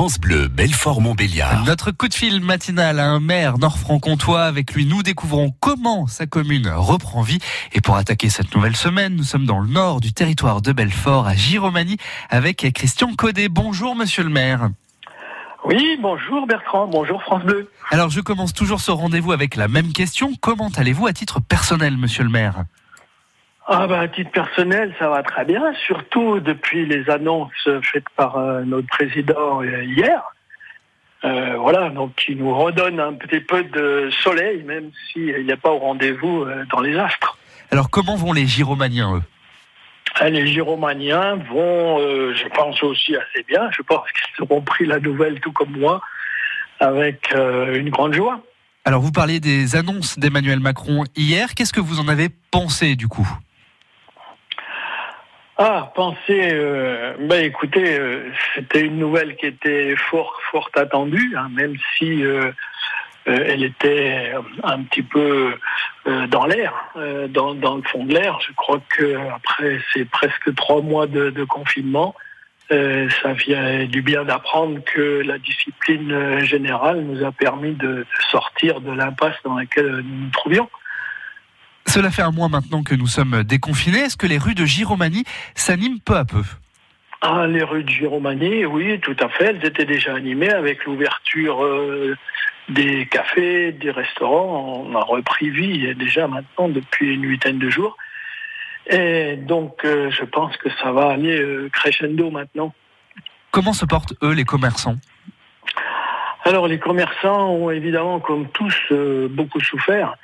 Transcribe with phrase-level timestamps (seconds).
[0.00, 1.66] France Bleu, Belfort-Montbéliard.
[1.66, 4.44] Notre coup de fil matinal à un maire nord-franc-comtois.
[4.44, 7.38] Avec lui, nous découvrons comment sa commune reprend vie.
[7.74, 11.26] Et pour attaquer cette nouvelle semaine, nous sommes dans le nord du territoire de Belfort,
[11.26, 11.98] à Giromanie,
[12.30, 13.50] avec Christian Codet.
[13.50, 14.70] Bonjour, monsieur le maire.
[15.66, 17.70] Oui, bonjour Bertrand, bonjour France Bleu.
[17.90, 20.32] Alors, je commence toujours ce rendez-vous avec la même question.
[20.40, 22.64] Comment allez-vous à titre personnel, monsieur le maire?
[23.72, 28.36] Ah bah, à titre personnel, ça va très bien, surtout depuis les annonces faites par
[28.36, 30.22] euh, notre président euh, hier.
[31.22, 35.56] Euh, voilà, donc qui nous redonne un petit peu de soleil, même s'il n'y a
[35.56, 37.38] pas au rendez-vous dans les astres.
[37.70, 39.22] Alors comment vont les gyromaniens, eux?
[40.16, 41.98] Ah, Les gyromaniens vont,
[42.34, 43.70] je pense aussi assez bien.
[43.70, 46.00] Je pense qu'ils auront pris la nouvelle tout comme moi,
[46.80, 48.40] avec une grande joie.
[48.84, 51.54] Alors vous parliez des annonces d'Emmanuel Macron hier.
[51.54, 53.28] Qu'est-ce que vous en avez pensé du coup?
[55.62, 61.50] Ah, pensez, euh, ben écoutez, euh, c'était une nouvelle qui était fort, fort attendue, hein,
[61.52, 62.50] même si euh,
[63.26, 65.52] elle était un petit peu
[66.30, 66.72] dans l'air,
[67.28, 68.40] dans, le fond de l'air.
[68.40, 72.14] Je crois que après ces presque trois mois de, confinement,
[72.70, 78.92] ça vient du bien d'apprendre que la discipline générale nous a permis de sortir de
[78.92, 80.70] l'impasse dans laquelle nous nous trouvions.
[81.90, 83.98] Cela fait un mois maintenant que nous sommes déconfinés.
[83.98, 85.24] Est-ce que les rues de Giromanie
[85.56, 86.44] s'animent peu à peu?
[87.20, 89.46] Ah, les rues de Giromanie, oui, tout à fait.
[89.46, 92.16] Elles étaient déjà animées avec l'ouverture euh,
[92.68, 94.86] des cafés, des restaurants.
[94.86, 97.96] On a repris vie déjà maintenant depuis une huitaine de jours.
[98.88, 102.72] Et donc, euh, je pense que ça va aller euh, crescendo maintenant.
[103.50, 104.94] Comment se portent, eux, les commerçants?
[106.44, 108.76] Alors, les commerçants ont évidemment, comme tous,
[109.28, 110.14] beaucoup souffert.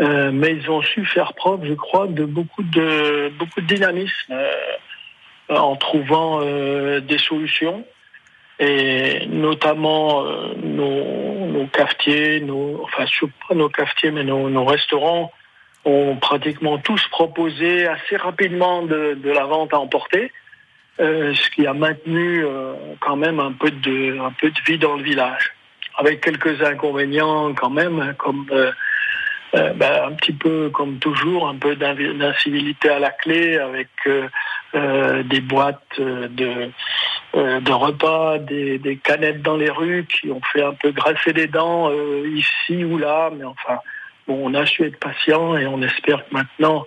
[0.00, 4.32] Euh, mais ils ont su faire preuve, je crois, de beaucoup de beaucoup de dynamisme
[4.32, 7.84] euh, en trouvant euh, des solutions.
[8.62, 10.22] Et notamment
[10.62, 13.06] nos, cafetiers, nos, enfin
[13.48, 15.32] pas nos cafetiers, mais nos, restaurants
[15.86, 20.30] ont pratiquement tous proposé assez rapidement de, de la vente à emporter,
[20.98, 22.44] ce qui a maintenu
[23.00, 25.54] quand même un peu de un peu de vie dans le village,
[25.96, 28.44] avec quelques inconvénients quand même, comme
[29.54, 34.28] euh, ben, un petit peu comme toujours, un peu d'incivilité à la clé avec euh,
[34.74, 36.70] euh des boîtes euh, de,
[37.34, 41.48] de repas, des, des, canettes dans les rues qui ont fait un peu grasser les
[41.48, 41.90] dents
[42.24, 43.78] ici ou là, mais enfin,
[44.28, 46.86] bon, on a su être patient et on espère que maintenant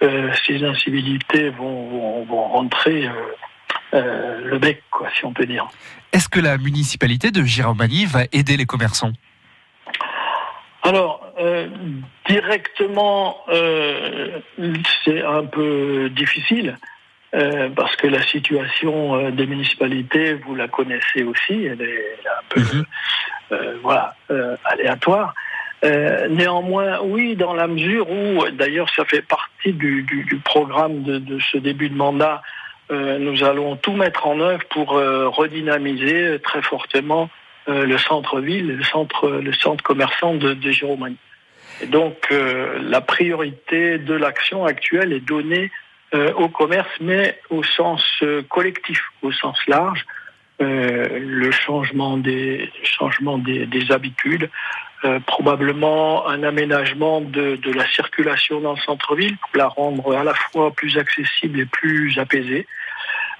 [0.00, 3.08] ces incivilités vont, vont, vont rentrer.
[3.92, 5.66] le bec, quoi, si on peut dire.
[6.12, 9.12] Est-ce que la municipalité de Giromanie va aider les commerçants?
[10.86, 11.66] Alors, euh,
[12.28, 14.38] directement, euh,
[15.04, 16.76] c'est un peu difficile.
[17.34, 22.60] Euh, parce que la situation des municipalités, vous la connaissez aussi, elle est un peu
[22.60, 22.84] mhm.
[23.82, 24.14] voilà,
[24.64, 25.34] aléatoire.
[25.82, 31.58] néanmoins, oui, dans la mesure où, d'ailleurs, ça fait partie du, programme de, de, ce
[31.58, 32.42] début de mandat,
[32.90, 37.28] nous allons tout mettre en œuvre pour redynamiser très fortement
[37.68, 40.70] le centre-ville, le centre, le centre commerçant de, de
[41.84, 45.70] donc, euh, la priorité de l'action actuelle est donnée
[46.14, 48.02] euh, au commerce, mais au sens
[48.48, 50.06] collectif, au sens large.
[50.58, 54.48] le changement des changements des, des habitudes,
[55.26, 60.34] probablement un aménagement de, de, la circulation dans le centre-ville pour la rendre à la
[60.34, 62.66] fois plus accessible et plus apaisée.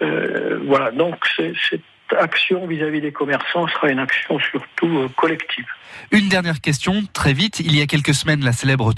[0.00, 1.82] voilà, donc c'est
[2.18, 5.66] action vis-à-vis des commerçants sera une action surtout euh, collective.
[6.10, 7.60] Une dernière question, très vite.
[7.60, 8.92] Il y a quelques semaines, la célèbre